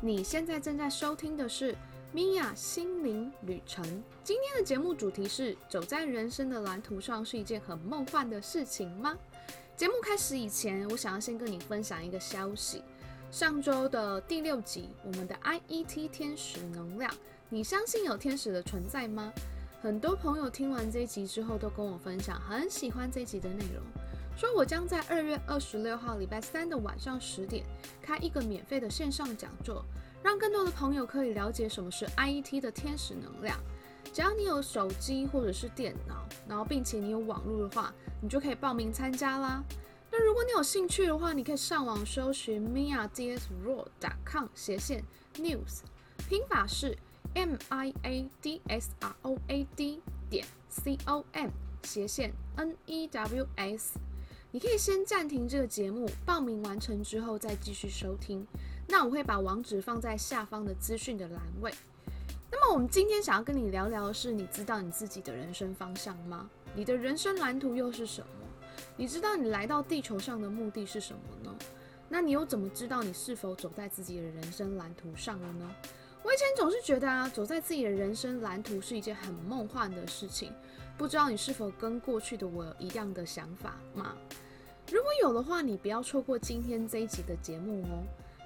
[0.00, 1.74] 你现在正在收听的是
[2.12, 3.82] 米娅心灵旅程。
[4.22, 9.16] 今天的节目主题是：走在人生的蓝图上是一件很梦幻的事情吗？
[9.74, 12.82] 节目开始以前，我想要先跟你分享一个消息。
[13.30, 17.10] 上周的第六集，我们的 IET 天使能量，
[17.48, 19.32] 你相信有天使的存在吗？
[19.80, 23.82] 很多朋友听完这一集之后，都跟我分享很喜欢这一集的内容，
[24.36, 27.64] 说我将在二月二十六号礼拜三的晚上十点
[28.02, 29.82] 开一个免费的线上讲座，
[30.22, 33.58] 让更多的朋友可以了解什么是 IET 的天使能量。
[34.12, 39.64] 只要你有手机或者是电脑，然后并且你有网络的话，你就可以报名参加啦。
[40.12, 45.02] 那如果你有兴趣的话，你可以上网搜寻 miadsroad.com 斜线
[45.36, 45.80] news，
[46.28, 46.94] 拼法是
[47.34, 51.48] m i a d s r o a d 点 c o m
[51.82, 53.98] 斜线 n e w s。
[54.56, 58.42] 你可以先暂停这个节目，报名完成之后再继续收听。
[58.88, 61.70] 那我会把网址放在下方的资讯的栏位。
[62.50, 66.48] 那么我们今天想要跟你聊聊的是，你知道你自己的人生方向吗？
[66.74, 68.28] 你的人生蓝图又是什么？
[68.96, 71.54] 你知道你来到地球上的目的是什么呢？
[72.08, 75.70] 那你又怎么知道你是否走在自己的人生蓝图上了呢？
[76.22, 80.50] 我以前总是觉得啊，走在自己的人生蓝图是一件很梦幻的事情。
[80.96, 84.16] 不知道你是否跟过去的我有一样的想法吗？
[84.92, 88.04] 如果有的话，你不要错过今天这一集的节目哦。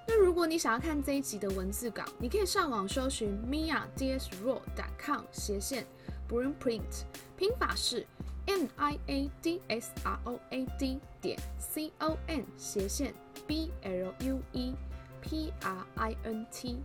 [0.08, 5.86] 那如果你想要看这一集的文字稿，你可以上网搜寻 miadsroad.com 斜线
[6.28, 7.04] blueprint，
[7.36, 8.06] 拼法是。
[8.46, 13.14] m i a d s r o a d 点 c o n 斜线
[13.46, 14.74] b l u e
[15.22, 16.78] p r i n t，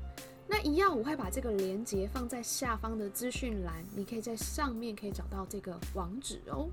[0.48, 6.70] 那一样我会把这个连接放在下方的资讯栏，你可以在上面可以找到这个网址哦。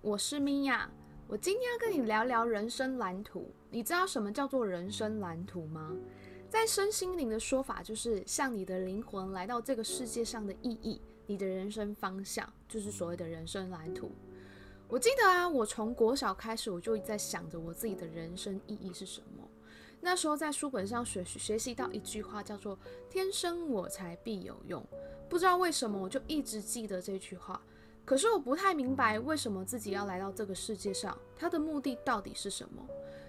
[0.00, 0.90] 我是米娅，
[1.26, 3.52] 我今天要跟你聊聊人生蓝图。
[3.70, 5.94] 你知道什么叫做人生蓝图吗？
[6.48, 14.10] 在身心灵的说法，就是像你的灵魂来到这个世界上的意义，你的人生方向，就是所谓的人生蓝图。
[14.88, 19.46] 我记得啊，我从国小开始，我就在想着我自己的人生意义是什么。
[20.00, 22.78] 那时候在书本上学学习到一句话，叫做
[23.10, 24.82] “天生我材必有用”。
[25.28, 27.60] 不知道为什么，我就一直记得这句话。
[28.08, 32.82] 可是我不太明白，为什么自己要来到这个世界上，它的目的到底是什么？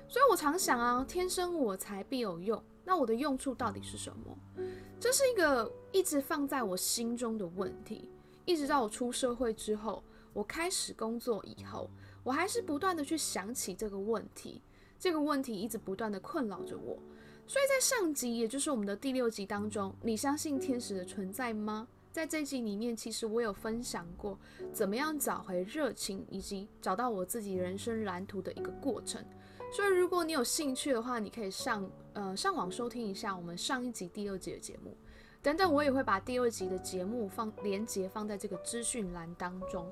[0.08, 2.64] 所以我常想啊，天生我材必有用。
[2.86, 4.66] 那我的用处到底是什么？
[4.98, 8.08] 这是一个一直放在我心中的问题，
[8.46, 10.02] 一直到我出社会之后，
[10.32, 11.90] 我开始工作以后，
[12.24, 14.62] 我还是不断的去想起这个问题，
[14.98, 16.98] 这个问题一直不断的困扰着我。
[17.46, 21.86] 所以在上集，也就是我们的第六集当中，你相信天使的存在吗？
[22.20, 24.38] 在这集里面，其实我有分享过
[24.74, 29.24] 怎么样找回热情，以及找到我自己人生蓝图的一个过程。
[29.72, 34.98] 所以，如果你有兴趣的话，你可以上呃上网收听一下我们上一集、第二集的节目，
[35.42, 39.90] 等等，我也会把第二集的节目放连接放在这个资讯栏当中。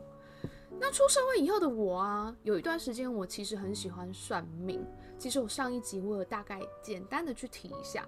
[0.82, 4.86] 那出社会以后的我啊，有一段时间我其实很喜欢算命。
[5.18, 8.06] 其实我上一集我有大概简单的去提一下。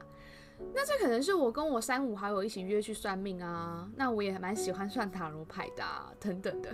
[0.74, 3.90] 那这可能是我跟我三五好友一起约去算命啊。
[3.96, 5.84] 那我也蛮喜欢算塔罗牌的
[6.20, 6.70] 等等的。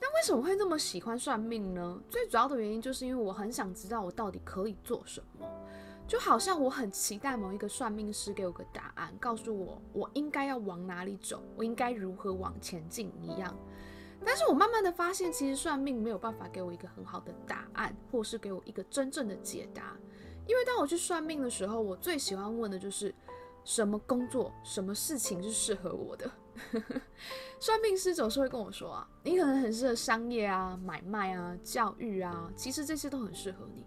[0.00, 2.00] 那为什么会那么喜欢算命呢？
[2.08, 5.46] 最主要的原因就是因为我很想知道我到底可以做什么，
[6.06, 13.56] 就好像我很期待某一个算命师给我个答案，告诉我我应该要往哪里走，我应该如何往前进一样。
[14.24, 19.96] 但是我慢慢的发现，其实算命没有办法给我一个很好的答案，或是给我一个真正的解答。
[20.48, 23.14] 因为当我去算命的时候，我最喜欢问的就是
[23.64, 26.28] 什么工作、什么事情是适合我的。
[27.60, 33.84] 算命师总是会跟我说啊，你可能很适合商业啊、买卖啊、教育啊，其实这些都很适合你。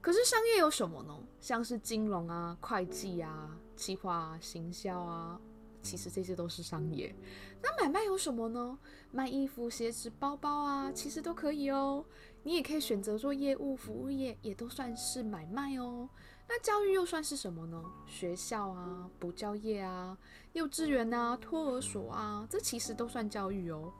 [0.00, 1.16] 可是商业有什么呢？
[1.40, 5.40] 像是金融啊、会计啊、计划啊、行销啊，
[5.80, 7.14] 其实这些都是商业。
[7.62, 8.76] 那买卖有什么呢？
[9.12, 12.04] 卖衣服、鞋子、包包啊，其实都可以哦。
[12.44, 16.08] 你也可以选择做业务、服务业，也都算是买卖哦。
[16.48, 17.82] 那教育又算是什么呢？
[18.06, 20.18] 学校啊、补教业啊、
[20.52, 23.92] 幼稚园啊、托儿所啊，这其实都算教育哦。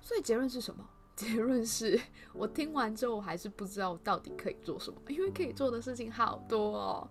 [0.00, 0.88] 所以结论是什么？
[1.16, 2.00] 结论是
[2.32, 7.06] 我听完之后，还是不知道我到底可以做什么，因为可以做的事情好多哦。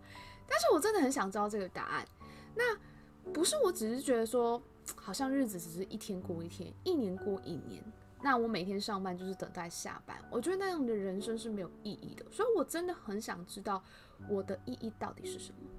[0.47, 2.07] 但是我真的很想知道这个答案。
[2.55, 2.75] 那
[3.31, 4.59] 不是我只是觉得说，
[4.95, 7.83] 好像日子只是一天过一天，一年过一年。
[8.21, 13.83] 那我每天上班就是等待下班，我觉得那样的人生是没有意义的，所以我真的很想知道
[14.27, 15.69] 我的意义到底是什么。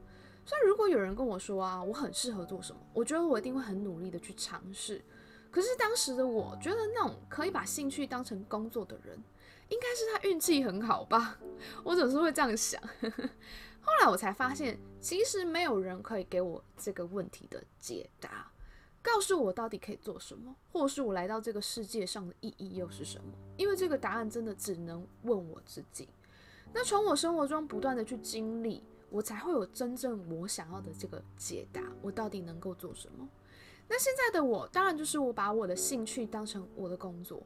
[0.46, 5.04] 所以如果有人跟我说啊，我很适合做什么，我觉得我一定会很努力的去尝试。
[5.50, 9.22] 可是当时的我觉得那种可以把兴趣当成工作的人，
[9.68, 11.38] 应该是他运气很好吧，
[11.84, 12.80] 我总是会这样想。
[13.82, 18.50] 后来我才发现，其实没有人可以给我这个问题的解答，
[19.02, 23.32] 告诉我到底可以做什么，或是我来到这个世界上的意义又是什么？
[23.56, 26.08] 因为这个答案真的只能问我自己。
[26.72, 31.82] 那从我生活中不断的去经历，我才会有真正我想要的这个解答。
[32.02, 33.28] 我到底能够做什么？
[33.88, 37.42] 那现在的我，当然就是我把我的兴趣当成我的工作。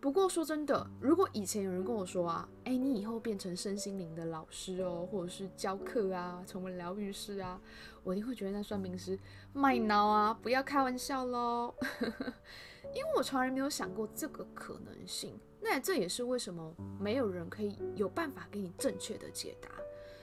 [0.00, 7.60] 不过说真的，如果以前有人跟我说啊，哎，你以后变成身心灵的老师哦，或者是教课啊，成为疗愈师啊，
[8.04, 9.18] 我一定会觉得那算命师
[9.52, 11.74] 卖脑啊，不要开玩笑喽。
[12.94, 15.38] 因为我从来没有想过这个可能性。
[15.60, 19.68] 那这也是为什么没有人可以有办法给你正确的解答。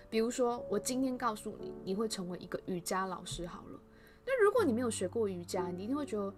[0.10, 3.80] 比如说，我今天告诉你，你会成为一个瑜伽老师好了。
[4.26, 6.34] 那如果你没有学过瑜伽，你一定会觉得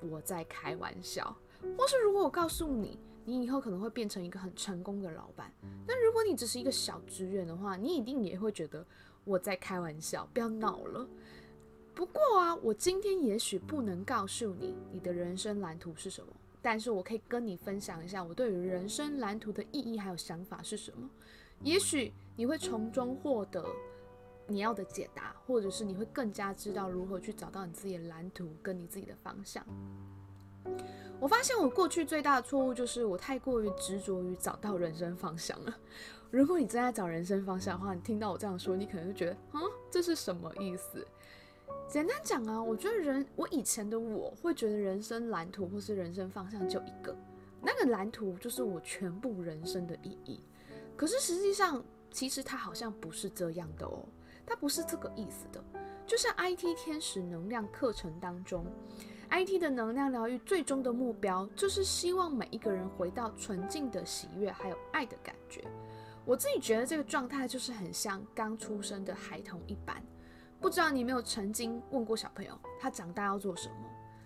[0.00, 1.36] 我在开玩笑。
[1.76, 5.52] 或是如果我告诉你，你以后可能会变成一个很成功的老板，
[5.86, 8.84] 那如果你只是一个小职员的话，你一定也会觉得
[9.24, 11.06] 我在开玩笑，不要闹了。
[11.94, 21.08] 不过啊，我今天也许不能告诉你你的人生蓝图是什么，但是我可以跟你分享一下我对于人生蓝图的意义还有想法是什么。
[21.62, 23.62] 也许你会从中获得
[24.46, 29.62] 你要的解答，或者是你会更加知道如何去找到你自己的蓝图跟你自己的方向。
[31.20, 35.76] 我发现我过去最大的错误就是我太过于执着于找到人生方向了。
[36.30, 39.60] 如果你正在找人生方向的话，你听到我这样说，你可能就觉得嗯，
[39.90, 41.06] 这是什么意思？
[41.88, 47.14] 简单讲啊，我觉得人，我以前的我会觉得人生蓝图或是人生方向就一个，
[47.60, 50.40] 那个蓝图就是我全部人生的意义。
[50.96, 54.06] 可是实际上，其实它好像不是这样的哦，
[54.46, 55.62] 它不是这个意思的。
[56.06, 58.64] 就像 IT 天使能量课程当中。
[59.30, 65.62] IT 的能量疗愈最终的目标，就是希望每一个人回到纯净的喜悦还有爱的感觉。
[66.24, 70.02] 我自己觉得这个状态就是很像刚出生的孩童一般。
[70.60, 73.74] 不知道你有没有曾经问过小朋友，他长大要做什么？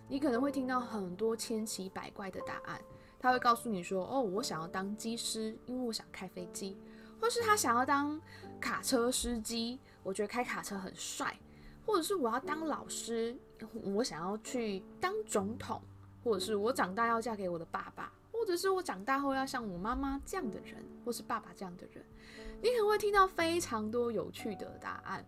[0.08, 2.80] 你可能会听到很多千奇百怪的答案。
[3.18, 6.76] 他会告诉你说：“哦，我想要当机师，因为我想开飞机；
[7.20, 8.20] 或是他想要当
[8.60, 11.28] 卡车司机，我觉得开卡车很帅；
[11.86, 13.36] 或者是我要当老师。”
[13.72, 15.80] 我想要去当总统，
[16.22, 22.04] 或者是我长大要嫁给我的爸爸，或者是我长大后要像我妈妈这样的人，或是爸爸这样的人。
[22.62, 25.24] 你可能会听到非常多有趣的答案。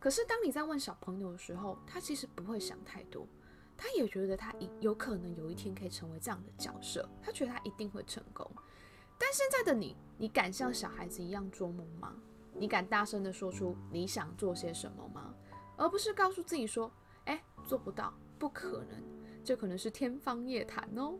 [0.00, 3.26] 可是当你在问小朋友的时候，他其实不会想太多，
[3.76, 8.50] 他也觉得他有可能有一天可以成为这样的角色，他觉得他一定会成功。
[9.16, 12.14] 但现在的你，你敢像小孩子一样做梦吗？
[12.54, 15.32] 你敢大声的说出你想做些什么吗？
[15.76, 16.90] 而不是告诉自己说。
[17.24, 19.02] 哎，做不到，不可能，
[19.44, 21.18] 这可能是天方夜谭哦。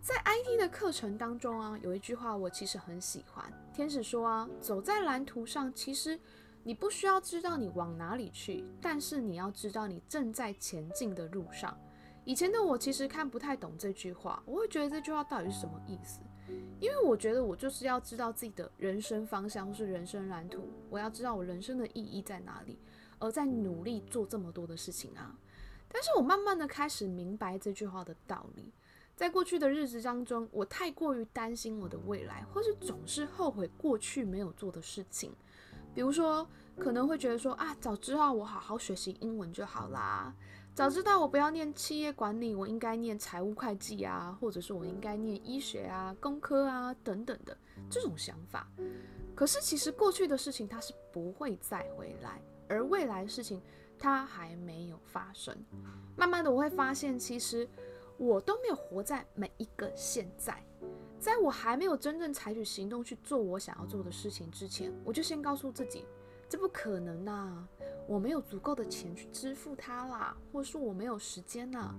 [0.00, 6.20] 在 IT 的课程当中啊，有一句话我其实很喜欢，天使说啊，走在蓝图上，其实
[6.62, 11.74] 你不需要知道你往哪里去，但是你要知道你正在前进的路上。
[12.26, 16.20] 以前的我其实看不太懂这句话，我会觉得这句话到底是什么意思？
[16.78, 22.78] 因为我觉得我就是要知道自己的人生方向或是人生蓝图，我要知道我人生的意义在哪里。
[23.24, 25.34] 而在努力做这么多的事情啊，
[25.88, 28.70] 但是我慢慢的开始明白这句话的道理。
[29.16, 35.32] 在过去的日子当中，我太过于担心我的未来，或是总是后悔过去没有做的事情。
[35.94, 36.46] 比如说，
[36.78, 40.34] 可能会觉得说啊，早知道我好好学习英文就好啦，
[40.74, 47.56] 早知道我不要念企业管理，我应该念财务会计啊，或者是我应该念医学啊、工科啊等等的
[47.88, 48.68] 这种想法。
[49.34, 52.42] 可是其实过去的事情它是不会再回来。
[52.68, 53.60] 而未来的事情，
[53.98, 55.56] 它还没有发生。
[56.16, 57.68] 慢慢的，我会发现，其实
[58.16, 60.62] 我都没有活在每一个现在。
[61.18, 66.04] 在我还没有真正采取行动去做我想要做的事情之前，我就先告诉自己，
[66.48, 67.64] 这不可能呐！
[68.06, 71.94] 我没有足够的钱去支付它啦，或是我没有时间呐。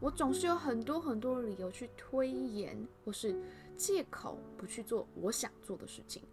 [0.00, 3.40] 我总是有很多很多理由去推延，或是
[3.76, 6.24] 借口不去做我想做的事情。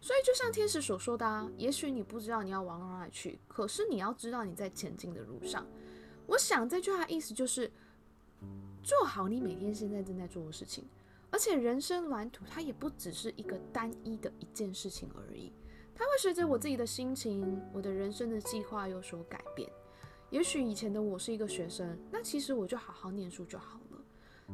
[0.00, 5.66] 所以，就像天使所说的啊，也许你不知道你要往哪里去，可是你要知道你在前进的路上。
[6.26, 7.70] 我想这句话意思就是，
[8.82, 10.86] 做好你每天现在正在做的事情。
[11.30, 15.52] 而且，人生蓝图它也不只是一个单一的一件事情而已，
[15.94, 19.68] 它会随着我自己的心情、我的人生的计划有所改变。
[20.30, 23.98] 也许以前的我是一个学生，那其实我就好好念书就好了。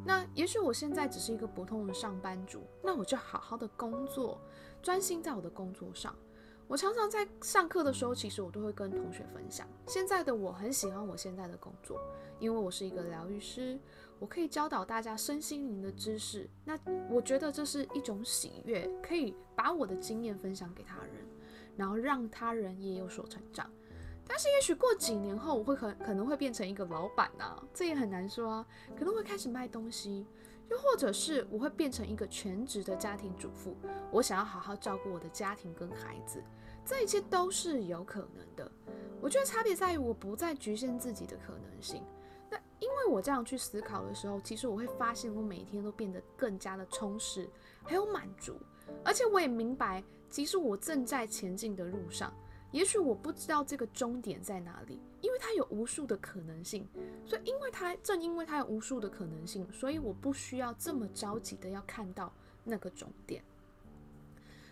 [0.02, 4.40] 那也许我现在只是一个普通的上班族，那我就好好的工作。
[4.82, 6.14] 专心在我的工作上。
[6.66, 9.68] 我常常在上课的时候，其实我都会跟同学分享。
[9.86, 12.00] 现在的我很喜欢我现在的工作，
[12.38, 13.78] 因为我是一个疗愈师，
[14.18, 16.78] 我可以教导大家身心灵的知识，那
[17.10, 21.26] 我觉得这是一种喜悦，可以把我的经验分享给他人，
[21.76, 23.70] 然后让他人也有所成长。
[24.26, 28.66] 但是也许过几年后，我会可可能会变成一个老板呐，这也很难说啊，
[28.98, 30.26] 可能会开始卖东西，
[30.70, 33.76] 又或者是我会变成一个全职的家庭主妇，
[34.10, 36.42] 我想要好好照顾我的家庭跟孩子，
[36.84, 38.70] 这一切都是有可能的。
[39.20, 42.02] 我觉得差别在于我不再局限自己的可能性。
[42.50, 47.48] 那因为我这样去思考的时候，其实我会发现我每一天都变得更加的充实，
[47.82, 48.56] 还有满足。
[49.02, 52.32] 而且我也明白，即使我正在前进的路上，
[52.74, 56.84] 也许我不知道这个终点在哪里，因为它有无数的可能性。
[57.24, 62.32] 所以，因为它正因为它有无数的可能性，所以我不需要这么着急的要看到
[62.64, 63.44] 那个终点。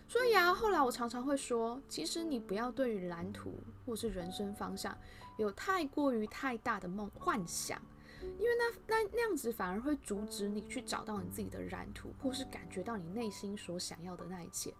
[0.05, 3.53] 所以啊，后来我常常会说，其实你不要对于蓝图
[3.85, 4.95] 或是人生方向
[5.37, 7.81] 有太过于太大的梦幻想，
[8.21, 14.73] 因为那那那样子反而会阻止你去找到你自己的蓝图，或是感觉到你内心所想要的那一切。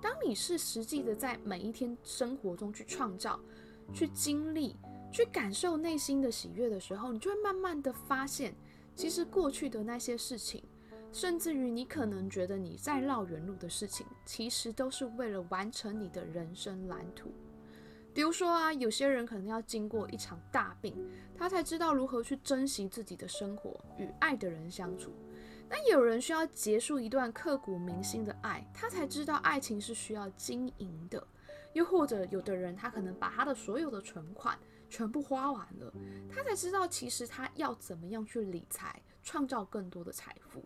[0.00, 3.40] 当你是实际的在每一天生活中去创造、
[3.92, 4.76] 去经历、
[5.12, 8.54] 去感受内心的喜悦的时候，你就会慢慢的发现，
[8.94, 10.62] 其实过去的那些事情。
[11.12, 17.32] 甚至于你可能觉得你在绕远路的事情，其实都是为了完成你的人生蓝图。
[18.12, 20.94] 比如说啊，有些人可能要经过一场大病，
[21.34, 25.10] 他才知道如何去珍惜自己的生活与爱的人相处。
[25.68, 31.26] 那有人需要结束一段刻骨铭心的爱，他才知道爱情是需要经营的。
[31.72, 34.58] 又或者有的人，他可能把他的所有的存款
[34.88, 35.92] 全部花完了，
[36.30, 40.64] 他才知道其实他要怎么样去理财，创造更多的财富。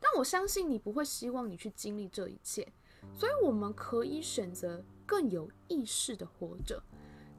[0.00, 2.66] 但我相信你不会希望你去经历这一切，
[3.14, 6.82] 所以我们可以选择更有意识的活着，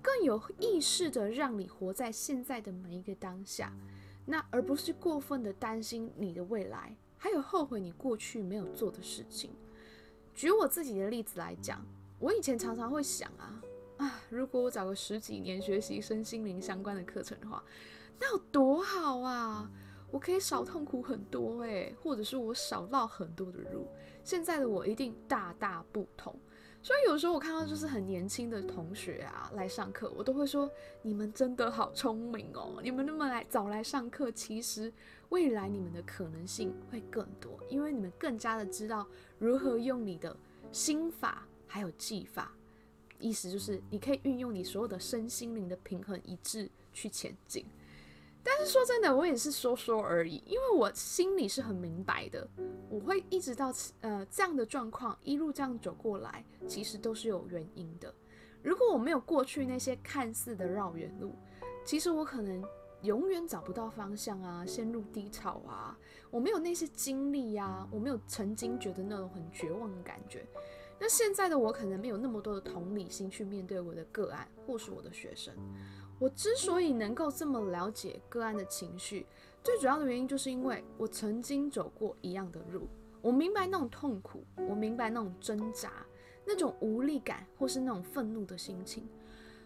[0.01, 3.73] 更有意识的让你活在现在的每一个当下，
[4.31, 9.51] 那而不是过分的担心你的未来，还有后悔你过去没有做的事情。
[10.33, 11.85] 举我自己的例子来讲，
[12.17, 13.61] 我以前常常会想啊
[13.97, 17.61] 啊，如果我找个十几年学习身心灵相关的课程的话，
[18.17, 19.69] 那有多好啊！
[20.09, 23.85] 我可以少痛苦很多诶，或者是我少绕很多的路。
[24.23, 26.39] 现在的我一定大大不同。
[26.83, 30.69] 所以有时候我看到就是很年轻的同学啊来上课，我都会说：
[31.03, 32.79] 你们真的好聪明哦！
[32.81, 34.91] 你们那么来早来上课，其实
[35.29, 39.05] 未来你们的可能性会更多，因为你们更加的知道
[39.37, 40.35] 如何用你的
[40.71, 42.51] 心法还有技法。
[43.19, 47.63] 意思就是你可以运用你所有的身心灵的平衡一致去前进。
[48.43, 52.49] 但是说真的，我也是说说而已，因为我心里是很明白的，
[52.89, 53.71] 我会一直到
[54.01, 58.13] 呃这样的状况一路这样走过来，其实都是有原因的。
[58.63, 61.35] 如果我没有过去那些看似的绕远路，
[61.85, 62.63] 其实我可能
[63.01, 65.97] 永远找不到方向啊，陷入低潮啊。
[66.29, 70.47] 我没有那些经历呀，我没有曾经觉得那种很绝望的感觉。
[70.99, 75.53] 那现在的我可能没有那么多的同理心去面对我的个案或是我的学生。
[76.21, 79.25] 我之所以能够这么了解个案的情绪，
[79.63, 82.87] 最主要的原因就是因为我曾经走过一样的路，
[83.23, 85.91] 我明白那种痛苦，我明白那种挣扎，
[86.45, 89.09] 那种无力感或是那种愤怒的心情。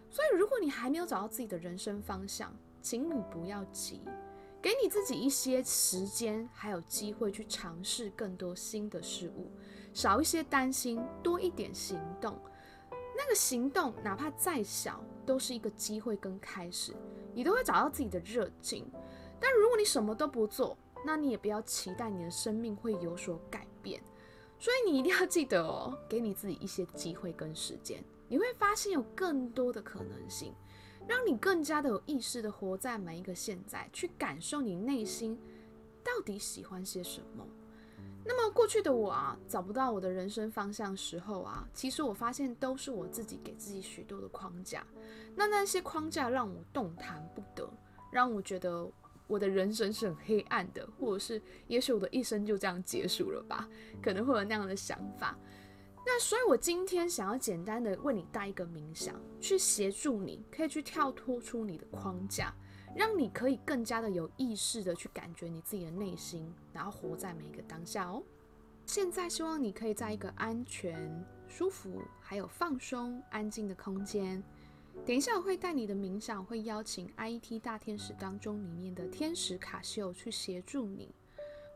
[0.08, 4.00] 所以，如果你还没有找到自己的人生方向，请你不要急，
[4.62, 9.50] 给你自己一些时间，还有机会去尝试更多新的事物，
[9.92, 12.34] 少一些担心，多一点行动。
[13.16, 16.94] 那个行动，哪怕再小，都是一个机会跟开始，
[17.34, 18.86] 你都会找到自己的热情。
[19.40, 24.02] 但如果你什么都不做，那你也不要期待你的生命会有所改变。
[24.58, 30.54] 所以你一定要记得哦，给你自己一些机会跟时间，你会发现有更多的可能性，
[31.06, 35.38] 让你更加的有意识的活在每一个现在，去感受你内心
[36.02, 37.46] 到底喜欢些什么。
[38.28, 44.84] 那么过去的我啊，找不到我的人生方向时候啊，其实我发现都是我自己给自己许多的框架。
[45.34, 47.68] 那那些框架让我动弹不得，
[48.10, 48.90] 让我觉得
[49.28, 53.68] 我的人生是很黑暗的，或者是也许我的一生就这样结束了吧，
[54.02, 55.38] 可能会有那样的想法。
[56.04, 62.54] 那所以，我今天想要简单的为你带一个冥想，去协助你，可以去跳脱出你的框架。
[62.96, 68.22] 让你可以更加的有意识的去感觉你自己的内心，然后活在每一个当下哦。
[68.86, 74.42] 现在希望你可以在一个安全、舒服、还有放松、安静的空间。
[75.04, 81.14] 等一下我会带你的冥想，会邀请 IET 大天使当中里面的天使卡西欧去协助你。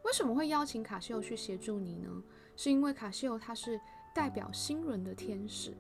[0.05, 2.11] 为什么会邀请卡西欧去协助你呢？
[2.57, 3.79] 是因为卡西欧它是
[4.15, 5.77] 代表新人的天使。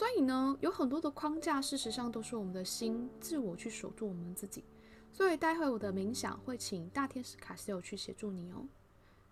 [0.00, 4.64] 所以呢，有很多的框架，事实上都是我们的心自我去守住我们自己。
[5.12, 8.66] 所以待会我的冥想会请大天使卡西欧去协助你哦。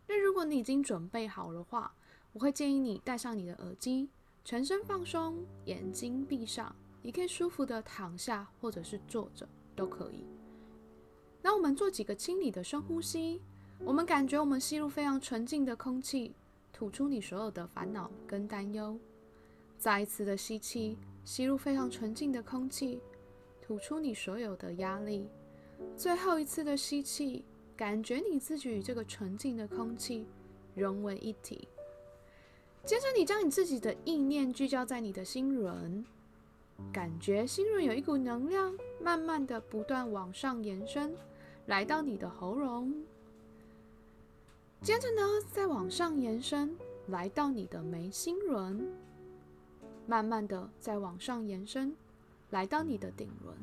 [0.06, 1.94] 那如果你已经准备好的话，
[2.34, 4.10] 我会建议你戴上你的耳机，
[4.44, 10.26] 全身放松，眼睛闭上，你可以舒服的躺下或者是坐着都可以。
[11.40, 13.40] 那我们做几个清理的深呼吸，
[13.78, 16.34] 我们感觉我们吸入非常纯净的空气，
[16.75, 18.98] 吐出你所有的烦恼跟担忧。
[19.78, 23.00] 再一次的吸气，吸入非常纯净的空气，
[23.62, 25.28] 吐出你所有的压力。
[25.97, 27.44] 最后一次的吸气，
[27.76, 30.26] 感觉你自己与这个纯净的空气
[30.75, 31.68] 融为一体。
[32.85, 36.04] 接着，你将你自己的意念聚焦在你的心轮，
[36.92, 41.14] 感觉心轮有一股能量，慢慢的不断往上延伸，
[41.66, 42.92] 来到你的喉咙。
[44.82, 46.76] 接着呢，再往上延伸，
[47.08, 48.92] 来到你的眉心轮，
[50.08, 51.94] 慢慢的再往上延伸，
[52.48, 53.54] 来到你的顶轮。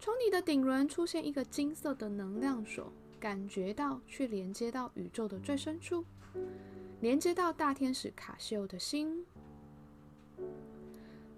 [0.00, 6.04] 从你的顶轮出现一个金色的能量锁，感觉到去连接到宇宙的最深处。
[7.00, 9.24] 连接到大天使卡西欧的心，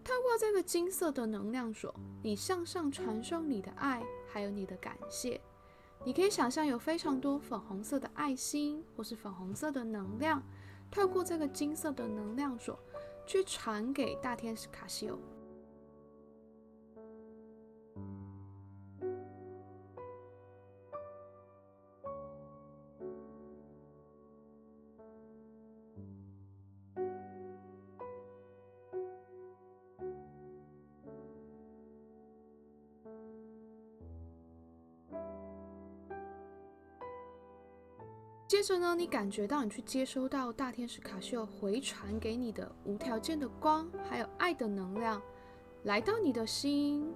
[0.03, 5.39] 透过这个金色的能量锁，你向上传送你的爱，还有你的感谢。
[6.03, 10.43] 你可以想象有非常多粉红色的爱心，或是粉红色的能量，
[10.91, 12.79] 透过这个金色的能量锁，
[13.29, 15.19] 去传给大天使卡西欧。
[38.69, 45.23] 着呢，你感觉到你去接收到大天使卡西欧回传给你的无条件的光，还有爱的能量，
[45.85, 47.11] 来到你的心，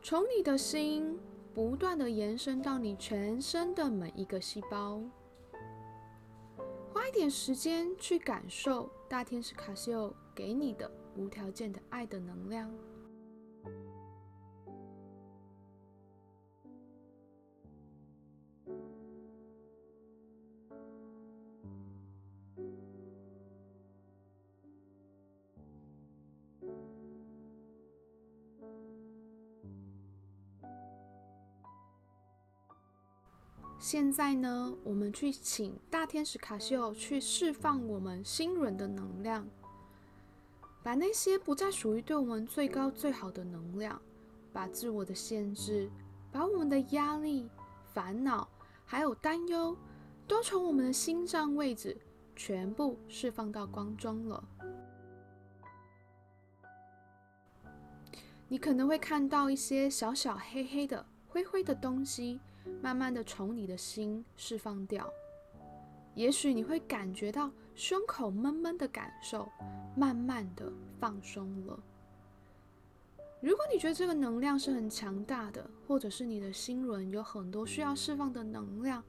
[0.00, 1.18] 从你的心
[1.52, 5.02] 不断的延伸到你全身的每一个细胞。
[6.92, 12.72] 花一点时间去感受大天使卡西欧给你的无条件的爱的能量。
[33.80, 39.48] 现在呢，我们去请大天使卡西欧去释放我们心轮的能量，
[40.82, 43.98] 把那些不再属于对我们最高最好的能量，
[44.52, 45.90] 把自我的限制，
[46.30, 47.48] 把我们的压力、
[47.94, 48.46] 烦恼
[48.84, 49.74] 还有担忧，
[50.28, 51.96] 都从我们的心脏位置
[52.36, 54.44] 全部释放到光中了。
[58.46, 62.38] 你可能会看到一些小小黑黑的、灰灰的东西。
[62.82, 65.10] 慢慢的从你的心释放掉，
[66.14, 69.48] 也许你会感觉到胸口闷闷的感受，
[69.96, 71.82] 慢慢的放松了。
[73.40, 79.02] 如果你觉得这个能量是很强大的，或者是你的心轮有很多需要释放的能量，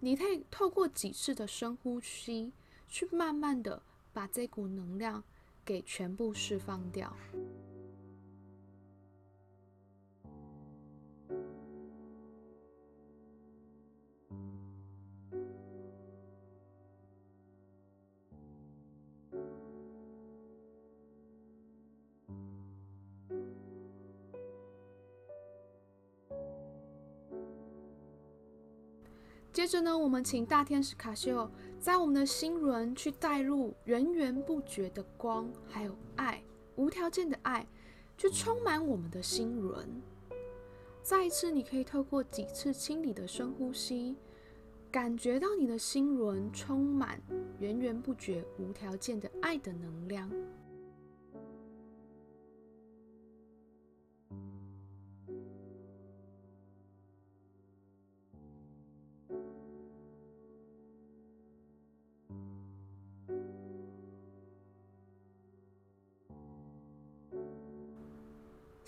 [0.00, 2.52] 你可以透过几次的深呼吸，
[2.88, 3.82] 去慢慢的
[4.14, 5.22] 把这股能量
[5.62, 7.14] 给全部释放掉。
[29.56, 36.42] 接着呢，我们请大天使卡西欧在我们的心轮去带入源源不绝的光，还有爱，
[36.74, 37.66] 无条件的爱，
[38.18, 39.88] 去充满我们的心轮。
[41.02, 44.14] 再一次，你可以透过几次清理的深呼吸，
[44.90, 47.18] 感觉到你的心轮充满
[47.58, 50.30] 源源不绝、无条件的爱的能量。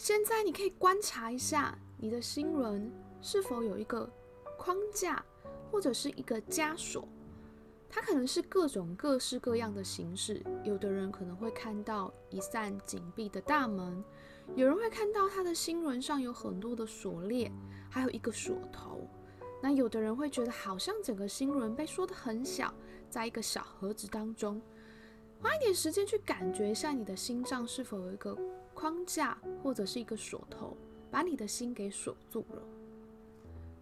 [0.09, 2.91] 现在你可以观察一下你的心轮
[3.21, 4.11] 是否有一个
[4.57, 5.23] 框架
[5.71, 7.07] 或者是一个枷锁，
[7.91, 10.43] 它可能是各种各式各样的形式。
[10.65, 14.03] 有的人可能会看到一扇紧闭的大门，
[14.57, 17.53] 有人会看到他的心轮上有很多的锁链，
[17.91, 19.07] 还有一个锁头。
[19.63, 22.73] 那有的人会觉得好像整个心轮被缩得很小，
[23.11, 24.59] 在一个小盒子当中。
[25.43, 28.35] 花一点时间去感觉一下你的心脏是否有一个。
[28.79, 30.77] 框架或者是一个锁头，
[31.11, 32.63] 把你的心给锁住了？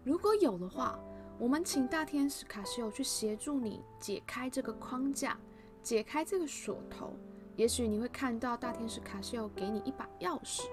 [0.03, 0.97] 如果有的话，
[1.37, 5.37] 我们请大天使卡西欧去协助你解开这个框架，
[5.83, 7.13] 解开这个锁头。
[7.55, 10.63] 也许你会看到大天使卡西欧给你一把钥匙，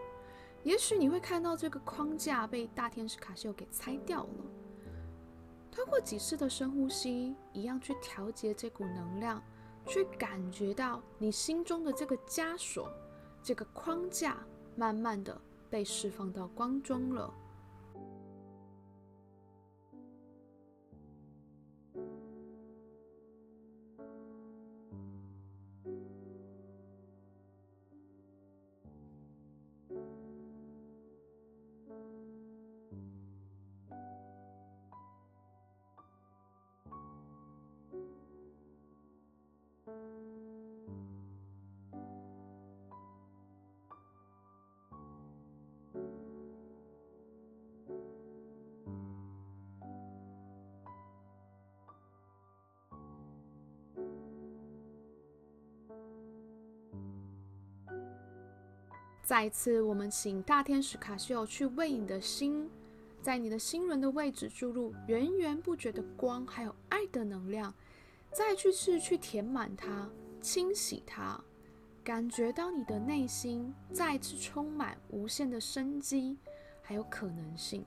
[0.63, 4.45] 也许你会看到这个框架被大天使卡西欧给拆掉了。
[5.71, 9.43] 通过几次的深呼吸，一样去调节这股能量，
[9.85, 12.91] 去感觉到你心中的这个枷锁、
[13.45, 14.39] 这个框架，
[14.75, 17.31] 慢慢的被释放到光中了。
[59.25, 62.69] 再次，我们请大天使卡西欧去为你的心，
[63.23, 67.73] 在你的心轮的位置注入源源不绝的光，还有爱的能量，
[68.31, 70.11] 再去试去填满它，
[70.43, 71.43] 清洗它，
[72.05, 76.37] 感觉到你的内心再次充满无限的生机，
[76.83, 77.83] 还有可能性，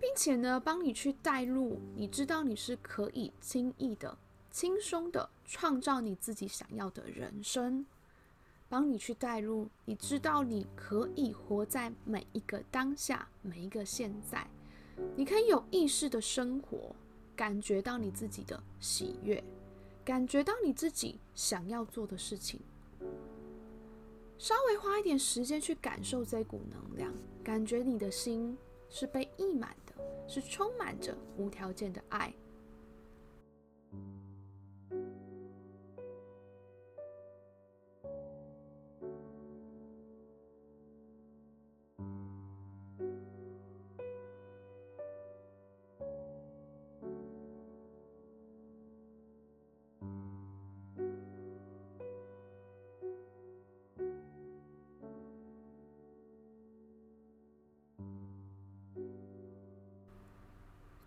[0.00, 4.18] 并且呢，帮你去带路，你知道你是可以轻易的、
[4.50, 7.86] 轻松的创造你自己想要的人生。
[8.72, 14.48] 帮你去带入，你知道你可以活在每一个当下，每一个现在，
[15.14, 16.96] 你可以有意识的生活，
[17.36, 19.44] 感觉到你自己的喜悦，
[20.02, 22.58] 感觉到你自己想要做的事情。
[24.38, 27.12] 稍微花一点时间去感受这股能量，
[27.44, 28.56] 感觉你的心
[28.88, 32.32] 是被溢满的，是充满着无条件的爱。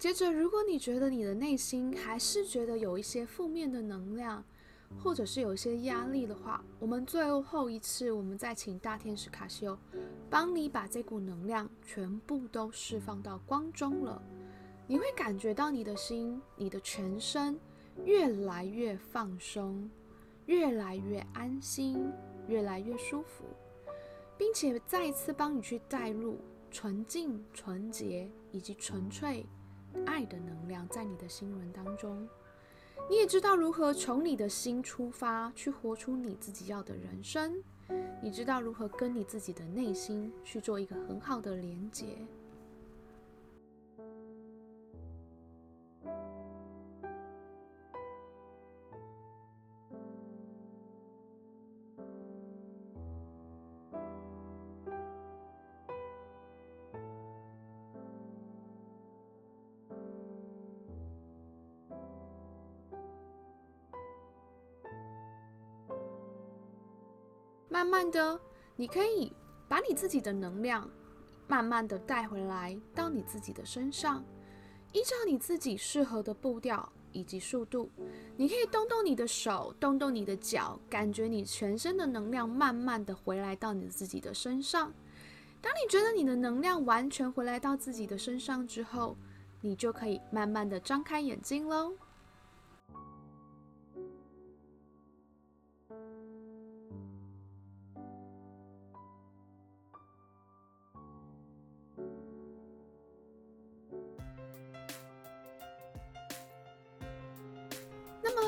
[0.06, 4.46] 接着，如果你觉得你的内心还是觉得有一些负面的能量，
[5.04, 9.76] 或者是有一些压力的话，我们最后一次，我们再请大天使卡西欧
[10.30, 14.22] 帮你把这股能量全部都释放到光中了。
[14.86, 17.60] 你会感觉到你的心、你的全身
[18.04, 19.90] 越来越放松，
[20.46, 22.12] 越来越安心，
[22.48, 23.44] 越来越舒服，
[24.38, 26.38] 并且再一次帮你去带入
[26.70, 29.44] 纯净、纯洁以及纯粹。
[30.06, 32.28] 爱的能量在你的心轮当中，
[33.10, 37.54] 你也知道如何从你的心出发，去活出你自己要的人生。
[38.22, 42.06] 你知道如何跟你自己的内心去做一个很好的连接。
[67.76, 68.40] 慢慢的，
[68.78, 69.34] 你可以
[69.68, 70.90] 把你自己的能量
[71.46, 74.24] 慢慢的带回来到你自己的身上，
[74.94, 77.92] 依照你自己适合的步调以及速度，
[78.38, 84.94] 你可以动动你的手，动动你的脚，感觉你全身的能量慢慢的回来到你自己的身上。
[85.62, 89.18] 当你觉得你的能量完全回来到自己的身上之后，
[89.60, 91.92] 你就可以慢慢的张开眼睛喽。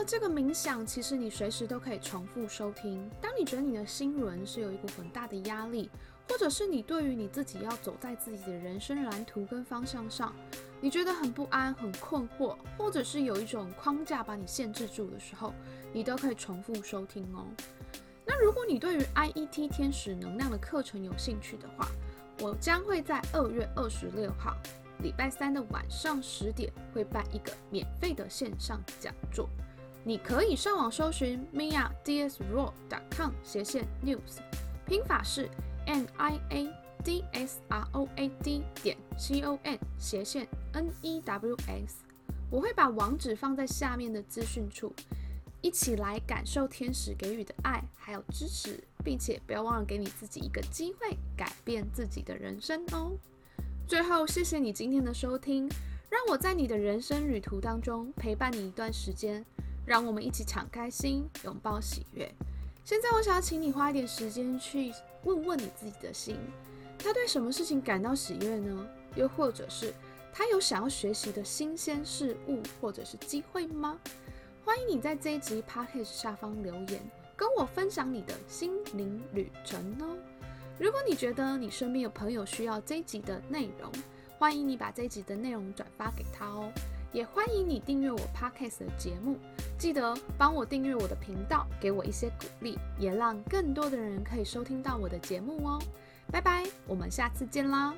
[0.07, 3.11] 这个冥想其实你随时都可以重复收听。
[3.21, 5.89] 当你觉得你的心轮是有一股很大的压力，
[6.29, 10.33] 或者是你对于你自己要走在自己的人生蓝图跟方向上，
[10.79, 15.53] 你觉得很不安、很困惑，或者是有一种框架把你限制住的时候，
[15.91, 17.45] 你都可以重复收听哦。
[18.25, 21.85] 那如果你对于 IET 天使能量的课程有兴趣的话，
[22.39, 24.55] 我将会在二月二十六号
[24.99, 29.49] 礼拜三的晚上十点会办一个免费的线上讲座。
[30.07, 34.39] 你可以上网搜寻 miadsraw.com 斜线 news，
[34.85, 35.49] 拼法是
[35.85, 40.89] n i a d s r o a d 点 c o n 斜线 n
[41.01, 41.97] e w s，
[42.49, 44.93] 我会把网址放在下面的资讯处，
[45.61, 53.11] 一起来感受天使给予的爱还有支持，并且不要忘了给你自己一个机会，改变自己的人生哦。
[53.85, 55.67] 最后，谢谢你今天的收听，
[56.09, 59.45] 让我在你的人生旅途当中陪伴你一段时间，
[59.87, 62.29] 让我们一起敞开心，拥抱喜悦。
[62.83, 66.37] 现在，我想要请你花一点时间去问问你自己的心。
[66.99, 68.85] 他对什么事情感到喜悦呢？
[69.15, 69.93] 又或者是
[70.33, 73.97] 他有想要学习的新鲜事物或者是机会吗？
[74.65, 77.01] 欢迎你在这一集 podcast 下方留言，
[77.37, 80.17] 跟我分享你的心灵旅程哦。
[80.77, 83.89] 如果你觉得你身边有朋友需要这一集的内容，
[84.37, 86.69] 欢迎你把这一集的内容转发给他哦。
[87.17, 89.39] 也欢迎你订阅我 podcast 的节目，
[89.75, 95.81] 记得帮我订阅我的频道，给我一些鼓励，也让更多的人可以收听到我的节目哦。
[96.31, 97.91] 拜拜，我们下次见啦。